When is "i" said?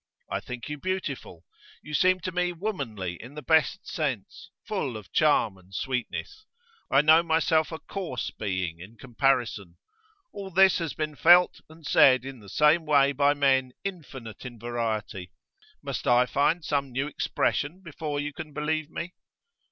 0.31-0.39, 6.89-7.01, 16.07-16.25